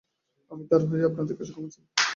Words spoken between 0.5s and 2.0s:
আমি তার হয়ে আপনাদের কাছে ক্ষমা চাই।